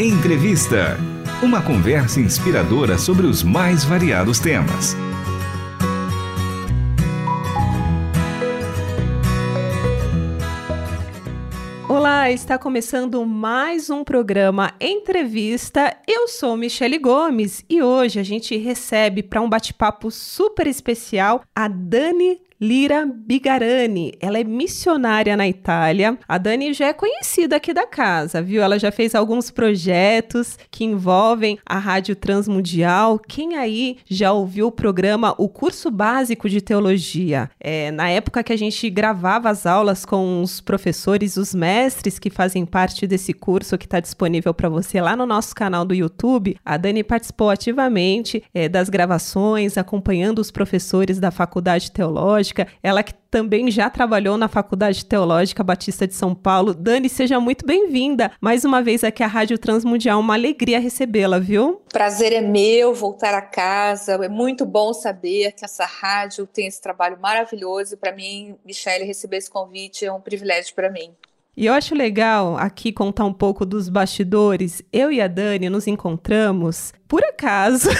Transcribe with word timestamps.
Entrevista. 0.00 0.96
Uma 1.42 1.60
conversa 1.60 2.20
inspiradora 2.20 2.96
sobre 2.96 3.26
os 3.26 3.42
mais 3.42 3.84
variados 3.84 4.38
temas. 4.38 4.94
Olá, 11.88 12.30
está 12.30 12.56
começando 12.56 13.26
mais 13.26 13.90
um 13.90 14.04
programa 14.04 14.72
Entrevista. 14.80 15.96
Eu 16.06 16.28
sou 16.28 16.56
Michele 16.56 16.98
Gomes 17.00 17.64
e 17.68 17.82
hoje 17.82 18.20
a 18.20 18.22
gente 18.22 18.56
recebe 18.56 19.24
para 19.24 19.40
um 19.40 19.48
bate-papo 19.48 20.12
super 20.12 20.68
especial 20.68 21.42
a 21.52 21.66
Dani 21.66 22.40
Lira 22.60 23.06
Bigarani. 23.06 24.14
Ela 24.20 24.40
é 24.40 24.44
missionária 24.44 25.36
na 25.36 25.46
Itália. 25.46 26.18
A 26.26 26.38
Dani 26.38 26.72
já 26.72 26.88
é 26.88 26.92
conhecida 26.92 27.54
aqui 27.54 27.72
da 27.72 27.86
casa, 27.86 28.42
viu? 28.42 28.60
Ela 28.60 28.80
já 28.80 28.90
fez 28.90 29.14
alguns 29.14 29.48
projetos 29.48 30.58
que 30.68 30.84
envolvem 30.84 31.58
a 31.64 31.78
Rádio 31.78 32.16
Transmundial. 32.16 33.18
Quem 33.18 33.54
aí 33.56 33.98
já 34.10 34.32
ouviu 34.32 34.66
o 34.66 34.72
programa 34.72 35.34
O 35.38 35.48
Curso 35.48 35.88
Básico 35.88 36.48
de 36.48 36.60
Teologia? 36.60 37.48
É, 37.60 37.92
na 37.92 38.08
época 38.10 38.42
que 38.42 38.52
a 38.52 38.58
gente 38.58 38.90
gravava 38.90 39.48
as 39.48 39.64
aulas 39.64 40.04
com 40.04 40.42
os 40.42 40.60
professores, 40.60 41.36
os 41.36 41.54
mestres 41.54 42.18
que 42.18 42.28
fazem 42.28 42.66
parte 42.66 43.06
desse 43.06 43.32
curso 43.32 43.78
que 43.78 43.86
está 43.86 44.00
disponível 44.00 44.52
para 44.52 44.68
você 44.68 45.00
lá 45.00 45.14
no 45.14 45.26
nosso 45.26 45.54
canal 45.54 45.84
do 45.84 45.94
YouTube, 45.94 46.56
a 46.64 46.76
Dani 46.76 47.04
participou 47.04 47.50
ativamente 47.50 48.42
é, 48.52 48.68
das 48.68 48.88
gravações, 48.88 49.78
acompanhando 49.78 50.40
os 50.40 50.50
professores 50.50 51.20
da 51.20 51.30
Faculdade 51.30 51.92
Teológica 51.92 52.47
Teológica, 52.48 52.66
ela 52.82 53.02
que 53.02 53.14
também 53.30 53.70
já 53.70 53.90
trabalhou 53.90 54.36
na 54.36 54.48
Faculdade 54.48 55.04
Teológica 55.04 55.62
Batista 55.62 56.06
de 56.06 56.14
São 56.14 56.34
Paulo. 56.34 56.74
Dani, 56.74 57.08
seja 57.08 57.38
muito 57.38 57.66
bem-vinda. 57.66 58.30
Mais 58.40 58.64
uma 58.64 58.82
vez 58.82 59.04
aqui 59.04 59.22
à 59.22 59.26
Rádio 59.26 59.58
Transmundial, 59.58 60.20
uma 60.20 60.34
alegria 60.34 60.80
recebê-la, 60.80 61.38
viu? 61.38 61.82
Prazer 61.92 62.32
é 62.32 62.40
meu 62.40 62.94
voltar 62.94 63.34
a 63.34 63.42
casa. 63.42 64.14
É 64.14 64.28
muito 64.28 64.64
bom 64.64 64.92
saber 64.92 65.52
que 65.52 65.64
essa 65.64 65.84
rádio 65.84 66.46
tem 66.46 66.66
esse 66.66 66.80
trabalho 66.80 67.18
maravilhoso. 67.20 67.96
Para 67.96 68.12
mim, 68.12 68.56
Michelle, 68.64 69.04
receber 69.04 69.38
esse 69.38 69.50
convite 69.50 70.04
é 70.04 70.12
um 70.12 70.20
privilégio 70.20 70.74
para 70.74 70.90
mim. 70.90 71.12
E 71.56 71.66
eu 71.66 71.74
acho 71.74 71.94
legal 71.94 72.56
aqui 72.56 72.92
contar 72.92 73.24
um 73.24 73.32
pouco 73.32 73.66
dos 73.66 73.88
bastidores. 73.88 74.80
Eu 74.92 75.10
e 75.10 75.20
a 75.20 75.26
Dani 75.26 75.68
nos 75.68 75.88
encontramos, 75.88 76.92
por 77.08 77.22
acaso, 77.24 77.90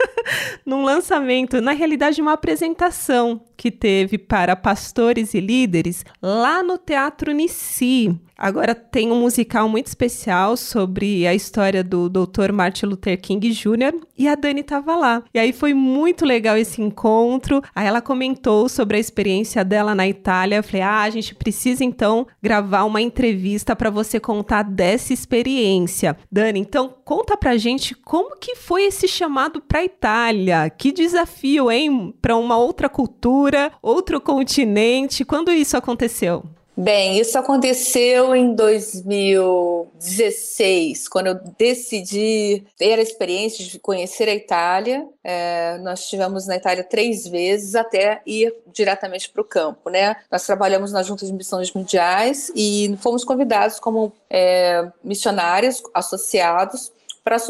num 0.64 0.84
lançamento, 0.84 1.60
na 1.62 1.72
realidade, 1.72 2.20
uma 2.20 2.34
apresentação 2.34 3.47
que 3.58 3.72
teve 3.72 4.16
para 4.16 4.54
pastores 4.54 5.34
e 5.34 5.40
líderes 5.40 6.04
lá 6.22 6.62
no 6.62 6.78
Teatro 6.78 7.32
Nici. 7.32 8.16
Agora 8.40 8.72
tem 8.72 9.10
um 9.10 9.20
musical 9.20 9.68
muito 9.68 9.88
especial 9.88 10.56
sobre 10.56 11.26
a 11.26 11.34
história 11.34 11.82
do 11.82 12.08
Dr. 12.08 12.52
Martin 12.52 12.86
Luther 12.86 13.20
King 13.20 13.50
Jr. 13.50 14.00
e 14.16 14.28
a 14.28 14.36
Dani 14.36 14.60
estava 14.60 14.94
lá. 14.94 15.24
E 15.34 15.40
aí 15.40 15.52
foi 15.52 15.74
muito 15.74 16.24
legal 16.24 16.56
esse 16.56 16.80
encontro. 16.80 17.60
Aí 17.74 17.88
ela 17.88 18.00
comentou 18.00 18.68
sobre 18.68 18.96
a 18.96 19.00
experiência 19.00 19.64
dela 19.64 19.92
na 19.92 20.06
Itália. 20.06 20.54
Eu 20.54 20.62
falei: 20.62 20.82
"Ah, 20.82 21.02
a 21.02 21.10
gente 21.10 21.34
precisa 21.34 21.82
então 21.82 22.28
gravar 22.40 22.84
uma 22.84 23.02
entrevista 23.02 23.74
para 23.74 23.90
você 23.90 24.20
contar 24.20 24.62
dessa 24.62 25.12
experiência". 25.12 26.16
Dani, 26.30 26.60
então 26.60 26.94
conta 27.04 27.36
pra 27.36 27.56
gente 27.56 27.92
como 27.92 28.36
que 28.36 28.54
foi 28.54 28.84
esse 28.84 29.08
chamado 29.08 29.60
para 29.60 29.82
Itália. 29.82 30.70
Que 30.70 30.92
desafio, 30.92 31.72
hein, 31.72 32.14
para 32.22 32.36
uma 32.36 32.56
outra 32.56 32.88
cultura 32.88 33.47
cultura, 33.48 33.72
outro 33.82 34.20
continente. 34.20 35.24
Quando 35.24 35.50
isso 35.50 35.76
aconteceu? 35.76 36.44
Bem, 36.76 37.18
isso 37.18 37.36
aconteceu 37.36 38.36
em 38.36 38.54
2016, 38.54 41.08
quando 41.08 41.26
eu 41.26 41.34
decidi 41.58 42.62
ter 42.76 43.00
a 43.00 43.02
experiência 43.02 43.64
de 43.64 43.80
conhecer 43.80 44.28
a 44.28 44.34
Itália. 44.34 45.04
É, 45.24 45.76
nós 45.78 45.98
estivemos 46.00 46.46
na 46.46 46.54
Itália 46.54 46.84
três 46.84 47.26
vezes 47.26 47.74
até 47.74 48.20
ir 48.24 48.54
diretamente 48.72 49.28
para 49.28 49.42
o 49.42 49.44
campo, 49.44 49.90
né? 49.90 50.14
Nós 50.30 50.46
trabalhamos 50.46 50.92
na 50.92 51.02
Junta 51.02 51.26
de 51.26 51.32
Missões 51.32 51.72
Mundiais 51.72 52.52
e 52.54 52.96
fomos 53.00 53.24
convidados 53.24 53.80
como 53.80 54.12
é, 54.30 54.88
missionários 55.02 55.82
associados 55.92 56.92
para 57.24 57.40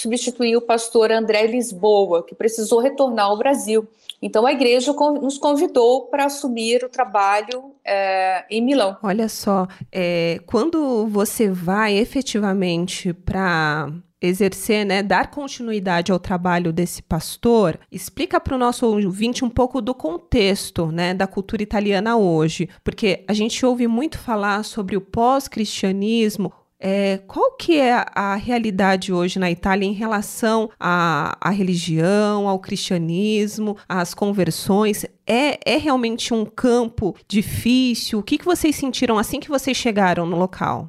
substituir 0.00 0.56
o 0.56 0.62
pastor 0.62 1.12
André 1.12 1.46
Lisboa, 1.46 2.24
que 2.24 2.34
precisou 2.34 2.80
retornar 2.80 3.26
ao 3.26 3.38
Brasil. 3.38 3.86
Então 4.22 4.46
a 4.46 4.52
igreja 4.52 4.92
nos 4.92 5.38
convidou 5.38 6.06
para 6.06 6.26
assumir 6.26 6.84
o 6.84 6.88
trabalho 6.88 7.72
é, 7.84 8.44
em 8.50 8.60
Milão. 8.60 8.96
Olha 9.02 9.28
só, 9.28 9.66
é, 9.90 10.40
quando 10.46 11.06
você 11.06 11.48
vai 11.48 11.96
efetivamente 11.96 13.12
para 13.14 13.90
exercer, 14.20 14.84
né, 14.84 15.02
dar 15.02 15.30
continuidade 15.30 16.12
ao 16.12 16.18
trabalho 16.18 16.72
desse 16.72 17.02
pastor, 17.02 17.80
explica 17.90 18.38
para 18.38 18.54
o 18.54 18.58
nosso 18.58 18.86
ouvinte 18.86 19.44
um 19.44 19.48
pouco 19.48 19.80
do 19.80 19.94
contexto, 19.94 20.92
né, 20.92 21.14
da 21.14 21.26
cultura 21.26 21.62
italiana 21.62 22.16
hoje, 22.18 22.68
porque 22.84 23.24
a 23.26 23.32
gente 23.32 23.64
ouve 23.64 23.86
muito 23.86 24.18
falar 24.18 24.62
sobre 24.62 24.94
o 24.94 25.00
pós-cristianismo, 25.00 26.52
é, 26.80 27.18
qual 27.26 27.52
que 27.52 27.78
é 27.78 28.04
a 28.14 28.34
realidade 28.36 29.12
hoje 29.12 29.38
na 29.38 29.50
Itália 29.50 29.86
em 29.86 29.92
relação 29.92 30.70
à, 30.80 31.36
à 31.38 31.50
religião, 31.50 32.48
ao 32.48 32.58
cristianismo, 32.58 33.76
às 33.86 34.14
conversões? 34.14 35.04
É, 35.26 35.58
é 35.64 35.76
realmente 35.76 36.32
um 36.32 36.46
campo 36.46 37.14
difícil? 37.28 38.18
O 38.18 38.22
que, 38.22 38.38
que 38.38 38.44
vocês 38.44 38.74
sentiram 38.74 39.18
assim 39.18 39.38
que 39.38 39.50
vocês 39.50 39.76
chegaram 39.76 40.24
no 40.24 40.38
local? 40.38 40.88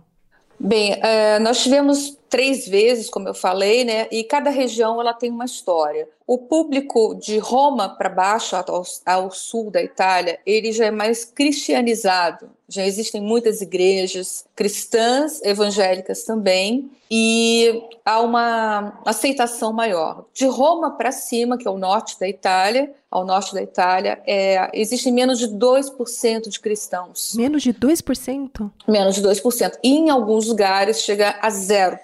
Bem, 0.58 0.94
uh, 0.94 1.42
nós 1.42 1.62
tivemos 1.62 2.18
três 2.30 2.68
vezes, 2.68 3.10
como 3.10 3.28
eu 3.28 3.34
falei, 3.34 3.84
né? 3.84 4.08
E 4.12 4.24
cada 4.24 4.50
região 4.50 5.02
ela 5.02 5.14
tem 5.14 5.30
uma 5.30 5.44
história. 5.44 6.08
O 6.32 6.38
público 6.38 7.14
de 7.16 7.40
Roma 7.40 7.90
para 7.90 8.08
baixo, 8.08 8.56
ao, 8.56 8.86
ao, 9.06 9.32
sul 9.32 9.70
da 9.70 9.84
Itália, 9.84 10.40
ele 10.46 10.72
já 10.72 10.86
é 10.86 10.90
mais 10.90 11.26
cristianizado. 11.26 12.50
Já 12.70 12.86
existem 12.86 13.20
muitas 13.20 13.60
igrejas 13.60 14.46
cristãs, 14.56 15.42
evangélicas 15.42 16.24
também, 16.24 16.90
e 17.12 17.84
há 18.06 18.22
uma 18.22 18.98
aceitação 19.06 19.74
maior. 19.74 20.24
De 20.34 20.46
Roma 20.46 20.92
para 20.92 21.12
cima, 21.12 21.58
que 21.58 21.68
é 21.68 21.70
o 21.70 21.78
norte 21.78 22.18
da 22.18 22.30
Itália, 22.30 22.94
ao 23.12 23.26
norte 23.26 23.54
da 23.54 23.62
Itália, 23.62 24.24
é, 24.26 24.72
existem 24.74 25.12
menos 25.12 25.38
de 25.38 25.50
2% 25.50 26.48
de 26.48 26.60
cristãos. 26.62 27.36
Menos 27.36 27.62
de 27.62 27.74
2%? 27.74 28.72
Menos 28.88 29.16
de 29.16 29.22
2%. 29.22 29.80
E 29.84 29.98
em 29.98 30.10
alguns 30.10 30.48
lugares 30.48 31.02
chega 31.02 31.36
a 31.42 31.50
0%. 31.50 32.00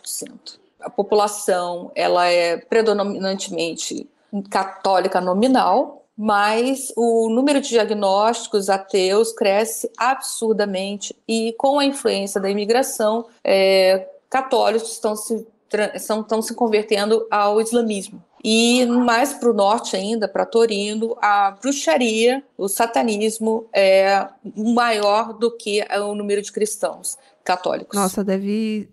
A 0.82 0.90
população 0.90 1.94
ela 1.96 2.28
é 2.28 2.58
predominantemente 2.58 4.06
católica 4.50 5.22
nominal, 5.22 6.06
mas 6.18 6.92
o 6.96 7.30
número 7.30 7.62
de 7.62 7.70
diagnósticos 7.70 8.70
ateus 8.70 9.32
cresce 9.32 9.90
absurdamente 9.98 11.16
e 11.28 11.54
com 11.58 11.78
a 11.78 11.86
influência 11.86 12.42
da 12.42 12.50
imigração, 12.50 13.26
é, 13.44 14.08
católicos 14.30 14.92
estão 14.92 15.16
se, 15.16 15.46
estão, 15.94 16.42
se 16.42 16.56
convertendo 16.56 17.28
ao 17.30 17.62
islamismo. 17.62 18.24
E 18.44 18.86
mais 18.86 19.34
para 19.34 19.50
o 19.50 19.54
norte 19.54 19.96
ainda, 19.96 20.28
para 20.28 20.46
Torino, 20.46 21.18
a 21.22 21.52
bruxaria, 21.52 22.44
o 22.58 22.68
satanismo 22.68 23.66
é 23.74 24.28
maior 24.56 25.34
do 25.34 25.52
que 25.52 25.86
o 26.00 26.16
número 26.16 26.42
de 26.42 26.52
cristãos 26.52 27.18
católicos. 27.48 27.98
Nossa, 27.98 28.24
deve 28.24 28.90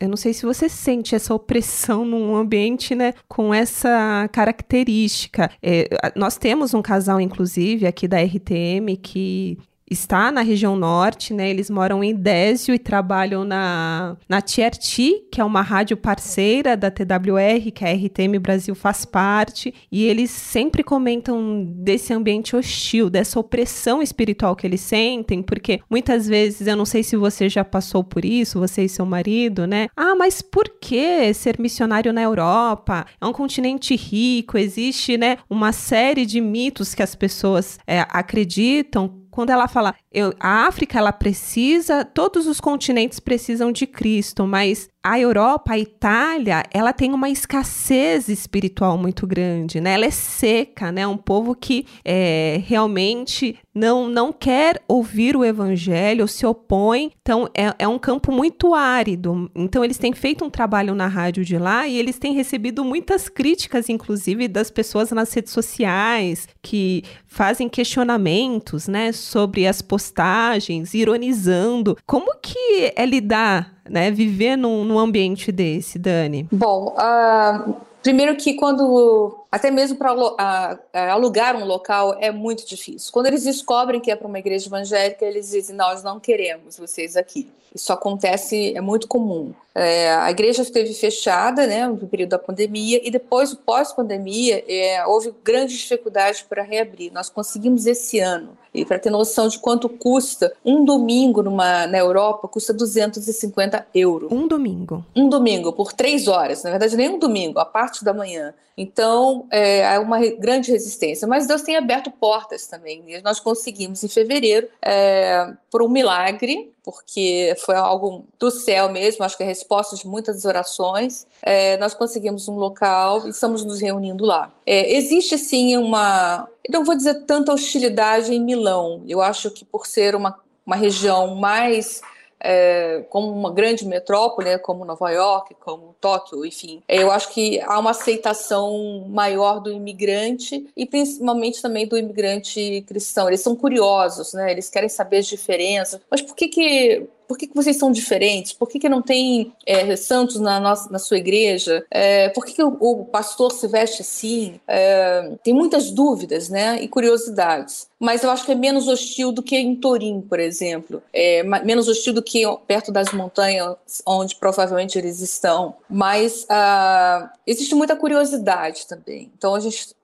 eu 0.00 0.08
não 0.08 0.16
sei 0.16 0.32
se 0.32 0.44
você 0.44 0.68
sente 0.68 1.14
essa 1.14 1.32
opressão 1.32 2.04
num 2.04 2.34
ambiente, 2.34 2.92
né, 2.94 3.14
com 3.28 3.54
essa 3.54 4.28
característica. 4.32 5.48
É, 5.62 5.88
nós 6.16 6.36
temos 6.36 6.74
um 6.74 6.82
casal, 6.82 7.20
inclusive, 7.20 7.86
aqui 7.86 8.08
da 8.08 8.20
RTM, 8.20 8.96
que 9.00 9.58
está 9.92 10.32
na 10.32 10.40
região 10.40 10.76
norte, 10.76 11.32
né? 11.32 11.48
Eles 11.48 11.70
moram 11.70 12.02
em 12.02 12.14
Désio 12.14 12.74
e 12.74 12.78
trabalham 12.78 13.44
na, 13.44 14.16
na 14.28 14.40
TRT, 14.40 15.28
que 15.30 15.40
é 15.40 15.44
uma 15.44 15.62
rádio 15.62 15.96
parceira 15.96 16.76
da 16.76 16.90
TWR, 16.90 17.70
que 17.74 17.84
a 17.84 17.92
RTM 17.92 18.38
Brasil 18.38 18.74
faz 18.74 19.04
parte, 19.04 19.74
e 19.90 20.04
eles 20.04 20.30
sempre 20.30 20.82
comentam 20.82 21.64
desse 21.64 22.12
ambiente 22.12 22.56
hostil, 22.56 23.08
dessa 23.08 23.38
opressão 23.38 24.02
espiritual 24.02 24.56
que 24.56 24.66
eles 24.66 24.80
sentem, 24.80 25.42
porque 25.42 25.80
muitas 25.88 26.26
vezes, 26.26 26.66
eu 26.66 26.76
não 26.76 26.84
sei 26.84 27.02
se 27.02 27.16
você 27.16 27.48
já 27.48 27.64
passou 27.64 28.02
por 28.02 28.24
isso, 28.24 28.58
você 28.58 28.84
e 28.84 28.88
seu 28.88 29.06
marido, 29.06 29.66
né? 29.66 29.88
Ah, 29.96 30.14
mas 30.14 30.42
por 30.42 30.68
que 30.80 31.32
ser 31.34 31.58
missionário 31.58 32.12
na 32.12 32.22
Europa? 32.22 33.06
É 33.20 33.26
um 33.26 33.32
continente 33.32 33.94
rico, 33.94 34.58
existe, 34.58 35.16
né, 35.16 35.38
uma 35.48 35.72
série 35.72 36.26
de 36.26 36.40
mitos 36.40 36.94
que 36.94 37.02
as 37.02 37.14
pessoas 37.14 37.78
é, 37.86 38.00
acreditam 38.08 39.21
quando 39.32 39.48
ela 39.48 39.66
fala, 39.66 39.94
eu, 40.12 40.34
a 40.38 40.66
África 40.66 40.98
ela 40.98 41.10
precisa, 41.10 42.04
todos 42.04 42.46
os 42.46 42.60
continentes 42.60 43.18
precisam 43.18 43.72
de 43.72 43.86
Cristo, 43.86 44.46
mas 44.46 44.90
a 45.02 45.18
Europa, 45.18 45.72
a 45.72 45.78
Itália, 45.78 46.62
ela 46.72 46.92
tem 46.92 47.12
uma 47.12 47.28
escassez 47.28 48.28
espiritual 48.28 48.96
muito 48.96 49.26
grande, 49.26 49.80
né? 49.80 49.94
Ela 49.94 50.06
é 50.06 50.10
seca, 50.10 50.92
né? 50.92 51.06
Um 51.06 51.16
povo 51.16 51.56
que 51.56 51.86
é, 52.04 52.62
realmente 52.64 53.58
não, 53.74 54.08
não 54.08 54.32
quer 54.32 54.80
ouvir 54.86 55.36
o 55.36 55.44
evangelho, 55.44 56.28
se 56.28 56.46
opõe. 56.46 57.10
Então, 57.20 57.48
é, 57.54 57.74
é 57.80 57.88
um 57.88 57.98
campo 57.98 58.30
muito 58.30 58.74
árido. 58.74 59.50
Então, 59.54 59.84
eles 59.84 59.98
têm 59.98 60.12
feito 60.12 60.44
um 60.44 60.50
trabalho 60.50 60.94
na 60.94 61.08
rádio 61.08 61.44
de 61.44 61.58
lá 61.58 61.88
e 61.88 61.98
eles 61.98 62.18
têm 62.18 62.32
recebido 62.32 62.84
muitas 62.84 63.28
críticas, 63.28 63.88
inclusive, 63.88 64.46
das 64.46 64.70
pessoas 64.70 65.10
nas 65.10 65.32
redes 65.32 65.52
sociais 65.52 66.48
que 66.62 67.02
fazem 67.26 67.68
questionamentos, 67.68 68.86
né, 68.86 69.10
sobre 69.10 69.66
as 69.66 69.82
postagens, 69.82 70.94
ironizando. 70.94 71.96
Como 72.06 72.36
que 72.40 72.92
é 72.94 73.04
lidar 73.04 73.81
né, 73.92 74.10
viver 74.10 74.56
num, 74.56 74.84
num 74.84 74.98
ambiente 74.98 75.52
desse, 75.52 75.98
Dani? 75.98 76.48
Bom, 76.50 76.96
uh, 76.96 77.74
primeiro 78.02 78.34
que 78.36 78.54
quando 78.54 79.41
até 79.52 79.70
mesmo 79.70 79.98
para 79.98 80.78
alugar 81.12 81.54
um 81.54 81.66
local 81.66 82.16
é 82.18 82.32
muito 82.32 82.66
difícil. 82.66 83.12
Quando 83.12 83.26
eles 83.26 83.44
descobrem 83.44 84.00
que 84.00 84.10
é 84.10 84.16
para 84.16 84.26
uma 84.26 84.38
igreja 84.38 84.66
evangélica, 84.66 85.26
eles 85.26 85.50
dizem: 85.50 85.76
Nós 85.76 86.02
não 86.02 86.18
queremos 86.18 86.78
vocês 86.78 87.18
aqui. 87.18 87.46
Isso 87.74 87.92
acontece, 87.92 88.74
é 88.74 88.80
muito 88.80 89.08
comum. 89.08 89.52
É, 89.74 90.12
a 90.12 90.30
igreja 90.30 90.60
esteve 90.60 90.92
fechada 90.92 91.66
né, 91.66 91.86
no 91.86 92.06
período 92.06 92.30
da 92.30 92.38
pandemia 92.38 93.00
e 93.02 93.10
depois, 93.10 93.54
pós-pandemia, 93.54 94.62
é, 94.68 95.06
houve 95.06 95.32
grande 95.42 95.76
dificuldade 95.76 96.44
para 96.46 96.62
reabrir. 96.62 97.10
Nós 97.12 97.30
conseguimos 97.30 97.86
esse 97.86 98.18
ano. 98.18 98.50
E 98.74 98.84
para 98.84 98.98
ter 98.98 99.08
noção 99.08 99.48
de 99.48 99.58
quanto 99.58 99.88
custa, 99.88 100.52
um 100.64 100.84
domingo 100.84 101.42
numa, 101.42 101.86
na 101.86 101.98
Europa 101.98 102.46
custa 102.46 102.74
250 102.74 103.86
euros. 103.94 104.30
Um 104.30 104.46
domingo? 104.46 105.04
Um 105.16 105.28
domingo, 105.28 105.72
por 105.72 105.92
três 105.92 106.28
horas. 106.28 106.62
Na 106.62 106.70
verdade, 106.70 106.96
nem 106.96 107.08
um 107.08 107.18
domingo, 107.18 107.58
a 107.58 107.64
parte 107.64 108.04
da 108.04 108.12
manhã. 108.12 108.52
Então, 108.76 109.41
é, 109.50 109.98
uma 109.98 110.18
grande 110.38 110.70
resistência. 110.70 111.26
Mas 111.26 111.46
Deus 111.46 111.62
tem 111.62 111.76
aberto 111.76 112.10
portas 112.10 112.66
também. 112.66 113.02
E 113.06 113.20
nós 113.22 113.40
conseguimos, 113.40 114.02
em 114.02 114.08
fevereiro, 114.08 114.68
é, 114.80 115.52
por 115.70 115.82
um 115.82 115.88
milagre, 115.88 116.72
porque 116.84 117.54
foi 117.64 117.76
algo 117.76 118.24
do 118.38 118.50
céu 118.50 118.90
mesmo, 118.90 119.24
acho 119.24 119.36
que 119.36 119.42
é 119.42 119.46
resposta 119.46 119.96
de 119.96 120.06
muitas 120.06 120.44
orações, 120.44 121.26
é, 121.40 121.76
nós 121.76 121.94
conseguimos 121.94 122.48
um 122.48 122.56
local 122.56 123.26
e 123.26 123.30
estamos 123.30 123.64
nos 123.64 123.80
reunindo 123.80 124.24
lá. 124.24 124.52
É, 124.66 124.94
existe, 124.96 125.38
sim, 125.38 125.76
uma. 125.76 126.48
Não 126.68 126.84
vou 126.84 126.96
dizer 126.96 127.24
tanta 127.24 127.52
hostilidade 127.52 128.34
em 128.34 128.40
Milão. 128.40 129.02
Eu 129.06 129.20
acho 129.20 129.50
que 129.50 129.64
por 129.64 129.86
ser 129.86 130.14
uma, 130.14 130.38
uma 130.66 130.76
região 130.76 131.34
mais 131.36 132.00
é, 132.42 133.04
como 133.08 133.30
uma 133.30 133.52
grande 133.52 133.86
metrópole, 133.86 134.48
né, 134.48 134.58
como 134.58 134.84
Nova 134.84 135.10
York, 135.10 135.54
como 135.60 135.94
Tóquio, 136.00 136.44
enfim. 136.44 136.82
Eu 136.88 137.10
acho 137.10 137.32
que 137.32 137.60
há 137.60 137.78
uma 137.78 137.90
aceitação 137.90 139.06
maior 139.08 139.60
do 139.60 139.72
imigrante 139.72 140.66
e 140.76 140.84
principalmente 140.84 141.62
também 141.62 141.86
do 141.86 141.96
imigrante 141.96 142.84
cristão. 142.86 143.28
Eles 143.28 143.40
são 143.40 143.54
curiosos, 143.54 144.32
né? 144.32 144.50
Eles 144.50 144.68
querem 144.68 144.88
saber 144.88 145.18
as 145.18 145.26
diferenças. 145.26 146.00
Mas 146.10 146.20
por 146.20 146.34
que 146.34 146.48
que 146.48 147.08
por 147.32 147.38
que, 147.38 147.46
que 147.46 147.54
vocês 147.54 147.78
são 147.78 147.90
diferentes? 147.90 148.52
Por 148.52 148.68
que, 148.68 148.78
que 148.78 148.90
não 148.90 149.00
tem 149.00 149.54
é, 149.64 149.96
santos 149.96 150.38
na, 150.38 150.60
nossa, 150.60 150.90
na 150.90 150.98
sua 150.98 151.16
igreja? 151.16 151.82
É, 151.90 152.28
por 152.28 152.44
que, 152.44 152.52
que 152.52 152.62
o, 152.62 152.76
o, 152.78 153.06
pastor 153.06 153.52
se 153.52 153.66
veste 153.66 154.02
assim? 154.02 154.60
É, 154.68 155.32
tem 155.42 155.54
muitas 155.54 155.90
dúvidas 155.90 156.50
né, 156.50 156.82
e 156.82 156.88
curiosidades. 156.88 157.88
Mas 158.02 158.24
eu 158.24 158.30
acho 158.32 158.44
que 158.44 158.50
é 158.50 158.56
menos 158.56 158.88
hostil 158.88 159.30
do 159.30 159.44
que 159.44 159.56
em 159.56 159.76
Torim, 159.76 160.22
por 160.22 160.40
exemplo. 160.40 161.00
É, 161.12 161.44
menos 161.64 161.86
hostil 161.86 162.12
do 162.12 162.20
que 162.20 162.42
perto 162.66 162.90
das 162.90 163.12
montanhas, 163.12 163.76
onde 164.04 164.34
provavelmente 164.34 164.98
eles 164.98 165.20
estão. 165.20 165.76
Mas 165.88 166.42
uh, 166.50 167.28
existe 167.46 167.76
muita 167.76 167.94
curiosidade 167.94 168.88
também. 168.88 169.30
Então 169.36 169.54
a 169.54 169.60
gente 169.60 169.94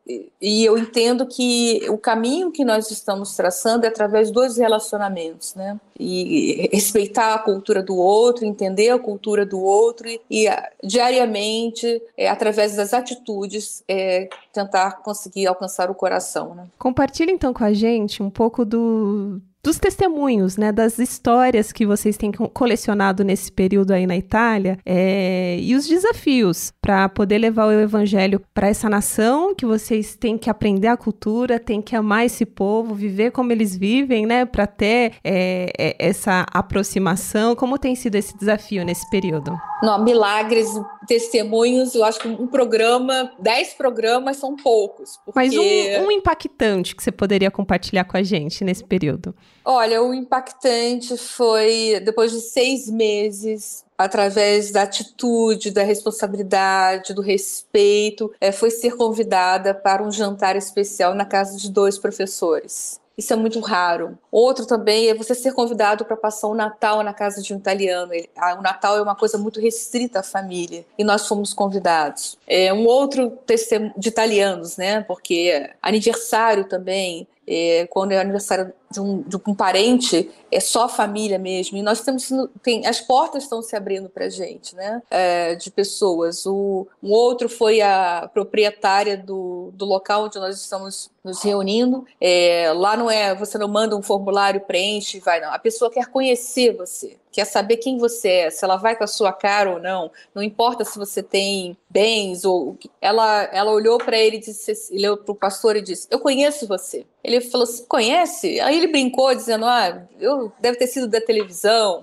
e 0.40 0.64
eu 0.64 0.78
entendo 0.78 1.26
que 1.26 1.84
o 1.90 1.98
caminho 1.98 2.50
que 2.50 2.64
nós 2.64 2.90
estamos 2.90 3.36
traçando 3.36 3.84
é 3.84 3.88
através 3.88 4.30
dos 4.30 4.56
relacionamentos, 4.56 5.54
né? 5.54 5.78
E 6.00 6.70
respeitar 6.72 7.34
a 7.34 7.38
cultura 7.38 7.82
do 7.82 7.96
outro, 7.96 8.46
entender 8.46 8.88
a 8.88 8.98
cultura 8.98 9.44
do 9.44 9.60
outro 9.60 10.08
e, 10.08 10.20
e 10.30 10.48
diariamente, 10.82 12.00
é, 12.16 12.28
através 12.28 12.76
das 12.76 12.94
atitudes, 12.94 13.82
é, 13.86 14.28
tentar 14.52 15.02
conseguir 15.02 15.46
alcançar 15.46 15.90
o 15.90 15.94
coração. 15.94 16.54
Né? 16.54 16.66
Compartilhe 16.78 17.32
então 17.32 17.52
com 17.52 17.64
a 17.64 17.72
gente 17.72 17.88
um 18.23 18.31
pouco 18.31 18.64
do, 18.64 19.40
dos 19.62 19.78
testemunhos, 19.78 20.56
né, 20.56 20.70
das 20.72 20.99
histórias 20.99 21.72
que 21.72 21.84
vocês 21.84 22.16
têm 22.16 22.31
colecionado 22.32 23.25
nesse 23.25 23.50
período 23.50 23.93
aí 23.93 24.06
na 24.06 24.16
Itália 24.16 24.78
é, 24.87 25.58
e 25.60 25.75
os 25.75 25.87
desafios 25.87 26.72
para 26.81 27.08
poder 27.08 27.38
levar 27.38 27.66
o 27.66 27.72
evangelho 27.72 28.40
para 28.55 28.69
essa 28.69 28.88
nação 28.88 29.55
que 29.55 29.66
vocês 29.66 30.16
têm 30.16 30.38
que 30.38 30.49
aprender 30.49 30.88
a 30.88 30.96
cultura, 30.96 31.58
têm 31.58 31.82
que 31.82 31.96
amar 31.96 32.25
esse 32.25 32.46
povo, 32.46 32.94
viver 32.94 33.32
como 33.32 33.52
eles 33.52 33.76
vivem, 33.76 34.26
né, 34.26 34.44
para 34.44 34.66
ter 34.66 35.14
é, 35.25 35.72
é, 35.78 35.96
essa 35.99 36.46
aproximação. 36.52 37.56
Como 37.56 37.78
tem 37.78 37.94
sido 37.94 38.14
esse 38.14 38.37
desafio 38.38 38.84
nesse 38.84 39.08
período? 39.11 39.58
Não, 39.82 40.02
milagres, 40.02 40.69
testemunhos, 41.06 41.94
eu 41.94 42.04
acho 42.04 42.20
que 42.20 42.28
um 42.28 42.46
programa, 42.46 43.32
dez 43.38 43.75
programas 43.75 44.37
são 44.37 44.56
poucos. 44.56 45.19
Porque... 45.25 45.38
Mas 45.38 45.54
um, 45.56 46.06
um 46.06 46.11
impactante 46.11 46.94
que 46.94 47.02
você 47.02 47.12
poderia 47.12 47.50
compartilhar 47.50 48.04
com 48.04 48.16
a 48.16 48.22
gente 48.22 48.64
nesse 48.64 48.84
período? 48.84 49.34
Olha, 49.64 50.02
o 50.02 50.14
impactante 50.14 51.16
foi 51.18 52.00
depois 52.02 52.32
de 52.32 52.40
seis 52.40 52.88
meses 52.88 53.84
através 53.98 54.70
da 54.70 54.82
atitude, 54.82 55.72
da 55.72 55.82
responsabilidade, 55.82 57.12
do 57.12 57.20
respeito, 57.20 58.32
é, 58.40 58.52
foi 58.52 58.70
ser 58.70 58.96
convidada 58.96 59.74
para 59.74 60.02
um 60.02 60.10
jantar 60.10 60.56
especial 60.56 61.14
na 61.14 61.24
casa 61.24 61.58
de 61.58 61.70
dois 61.70 61.98
professores. 61.98 63.00
Isso 63.18 63.32
é 63.32 63.36
muito 63.36 63.58
raro. 63.58 64.16
Outro 64.30 64.64
também 64.64 65.08
é 65.08 65.14
você 65.14 65.34
ser 65.34 65.52
convidado 65.52 66.04
para 66.04 66.16
passar 66.16 66.46
o 66.46 66.54
Natal 66.54 67.02
na 67.02 67.12
casa 67.12 67.42
de 67.42 67.52
um 67.52 67.56
italiano. 67.56 68.12
o 68.56 68.62
Natal 68.62 68.96
é 68.96 69.02
uma 69.02 69.16
coisa 69.16 69.36
muito 69.36 69.60
restrita 69.60 70.20
à 70.20 70.22
família 70.22 70.86
e 70.96 71.02
nós 71.02 71.26
fomos 71.26 71.52
convidados. 71.52 72.38
É 72.46 72.72
um 72.72 72.86
outro 72.86 73.30
testemunho 73.44 73.92
de 73.96 74.08
italianos, 74.08 74.76
né? 74.76 75.00
Porque 75.00 75.68
aniversário 75.82 76.68
também 76.68 77.26
é, 77.44 77.88
quando 77.90 78.12
é 78.12 78.20
aniversário 78.20 78.72
de 78.90 79.00
um, 79.00 79.23
de 79.23 79.37
um 79.37 79.55
parente, 79.55 80.31
é 80.50 80.61
só 80.61 80.88
família 80.88 81.38
mesmo. 81.38 81.76
E 81.76 81.82
nós 81.82 82.00
temos, 82.00 82.31
tem, 82.62 82.87
as 82.87 83.00
portas 83.00 83.43
estão 83.43 83.62
se 83.62 83.76
abrindo 83.76 84.08
para 84.08 84.29
gente, 84.29 84.75
né? 84.75 85.02
É, 85.11 85.55
de 85.55 85.70
pessoas. 85.70 86.46
O, 86.46 86.87
um 87.02 87.11
outro 87.11 87.49
foi 87.49 87.81
a 87.81 88.31
proprietária 88.32 89.17
do, 89.17 89.70
do 89.75 89.85
local 89.85 90.25
onde 90.25 90.38
nós 90.38 90.58
estamos 90.58 91.11
nos 91.23 91.43
reunindo. 91.43 92.06
É, 92.20 92.73
lá 92.75 92.96
não 92.96 93.11
é, 93.11 93.35
você 93.35 93.58
não 93.58 93.69
manda 93.69 93.96
um 93.96 94.02
formulário, 94.02 94.61
preenche 94.61 95.20
vai, 95.20 95.40
não. 95.40 95.52
A 95.52 95.58
pessoa 95.58 95.90
quer 95.90 96.06
conhecer 96.06 96.75
você 96.76 97.17
quer 97.38 97.44
saber 97.44 97.76
quem 97.76 97.99
você 97.99 98.29
é, 98.29 98.50
se 98.50 98.64
ela 98.64 98.76
vai 98.76 98.96
com 98.96 99.05
a 99.05 99.06
sua 99.06 99.32
cara 99.32 99.70
ou 99.70 99.79
não. 99.79 100.11
Não 100.35 100.42
importa 100.42 100.85
se 100.85 100.99
você 100.99 101.23
tem 101.23 101.76
bens 101.88 102.45
ou 102.45 102.76
ela 103.00 103.45
ela 103.52 103.71
olhou 103.71 103.99
para 103.99 104.18
ele 104.18 104.37
e 104.37 104.40
disse, 104.40 104.92
olhou 104.92 105.16
para 105.16 105.33
o 105.33 105.37
pastor 105.37 105.76
e 105.76 105.83
disse: 105.83 106.09
"Eu 106.11 106.18
conheço 106.18 106.66
você". 106.66 107.07
Ele 107.23 107.40
falou 107.40 107.64
assim: 107.64 107.85
"Conhece?". 107.87 108.59
Aí 108.61 108.77
ele 108.78 108.88
brincou 108.88 109.35
dizendo: 109.35 109.64
"Ah, 109.66 110.02
eu 110.20 110.52
deve 110.61 110.78
ter 110.78 110.87
sido 110.87 111.06
da 111.06 111.20
televisão". 111.20 112.00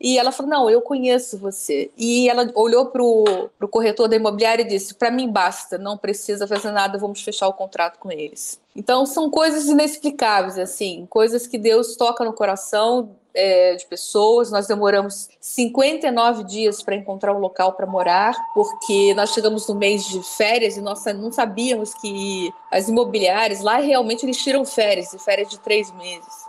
E 0.00 0.18
ela 0.18 0.32
falou: 0.32 0.50
"Não, 0.50 0.70
eu 0.70 0.80
conheço 0.80 1.38
você". 1.38 1.90
E 1.96 2.28
ela 2.28 2.50
olhou 2.54 2.86
para 2.86 3.02
o 3.02 3.68
corretor 3.70 4.08
da 4.08 4.16
imobiliária 4.16 4.62
e 4.62 4.68
disse: 4.68 4.94
"Para 4.94 5.10
mim 5.10 5.30
basta, 5.30 5.78
não 5.78 5.96
precisa 5.96 6.46
fazer 6.46 6.70
nada, 6.70 6.98
vamos 6.98 7.22
fechar 7.22 7.48
o 7.48 7.52
contrato 7.52 7.98
com 7.98 8.10
eles". 8.10 8.60
Então 8.76 9.06
são 9.06 9.30
coisas 9.30 9.66
inexplicáveis 9.66 10.58
assim, 10.58 11.06
coisas 11.08 11.46
que 11.46 11.58
Deus 11.58 11.96
toca 11.96 12.24
no 12.24 12.32
coração 12.32 13.10
é, 13.34 13.74
de 13.74 13.84
pessoas. 13.86 14.50
Nós 14.50 14.66
demoramos 14.66 15.28
59 15.40 16.44
dias 16.44 16.82
para 16.82 16.94
encontrar 16.94 17.34
um 17.34 17.38
local 17.38 17.72
para 17.72 17.86
morar, 17.86 18.34
porque 18.54 19.12
nós 19.14 19.30
chegamos 19.30 19.66
no 19.66 19.74
mês 19.74 20.06
de 20.06 20.22
férias 20.22 20.76
e 20.76 20.80
nós 20.80 21.04
não 21.06 21.32
sabíamos 21.32 21.92
que 21.94 22.52
as 22.70 22.88
imobiliárias 22.88 23.60
lá 23.60 23.78
realmente 23.78 24.24
eles 24.24 24.36
tiram 24.36 24.64
férias, 24.64 25.12
e 25.12 25.18
férias 25.18 25.48
de 25.48 25.58
três 25.58 25.90
meses. 25.92 26.44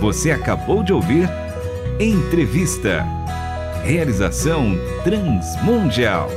Você 0.00 0.30
acabou 0.30 0.84
de 0.84 0.92
ouvir 0.92 1.28
Entrevista. 1.98 3.04
Realização 3.82 4.76
Transmundial. 5.02 6.28